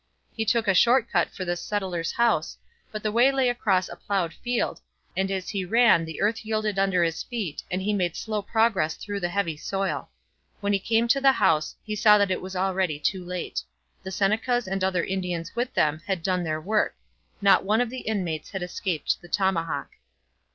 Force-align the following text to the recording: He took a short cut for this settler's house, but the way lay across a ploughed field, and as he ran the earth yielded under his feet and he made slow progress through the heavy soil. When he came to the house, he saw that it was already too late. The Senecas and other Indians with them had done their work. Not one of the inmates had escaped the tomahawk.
He 0.35 0.45
took 0.45 0.67
a 0.67 0.73
short 0.73 1.11
cut 1.11 1.29
for 1.29 1.45
this 1.45 1.61
settler's 1.61 2.13
house, 2.13 2.57
but 2.91 3.03
the 3.03 3.11
way 3.11 3.31
lay 3.31 3.49
across 3.49 3.87
a 3.87 3.95
ploughed 3.95 4.33
field, 4.33 4.81
and 5.15 5.29
as 5.29 5.49
he 5.49 5.63
ran 5.63 6.05
the 6.05 6.21
earth 6.21 6.43
yielded 6.43 6.79
under 6.79 7.03
his 7.03 7.21
feet 7.21 7.61
and 7.69 7.83
he 7.83 7.93
made 7.93 8.15
slow 8.15 8.41
progress 8.41 8.95
through 8.95 9.19
the 9.19 9.29
heavy 9.29 9.55
soil. 9.55 10.09
When 10.59 10.73
he 10.73 10.79
came 10.79 11.07
to 11.09 11.21
the 11.21 11.33
house, 11.33 11.75
he 11.83 11.95
saw 11.95 12.17
that 12.17 12.31
it 12.31 12.41
was 12.41 12.55
already 12.55 12.97
too 12.97 13.23
late. 13.23 13.61
The 14.01 14.09
Senecas 14.09 14.65
and 14.67 14.83
other 14.83 15.03
Indians 15.03 15.55
with 15.55 15.71
them 15.75 16.01
had 16.07 16.23
done 16.23 16.43
their 16.43 16.59
work. 16.59 16.95
Not 17.39 17.63
one 17.63 17.79
of 17.79 17.91
the 17.91 17.99
inmates 18.01 18.49
had 18.49 18.63
escaped 18.63 19.21
the 19.21 19.27
tomahawk. 19.29 19.91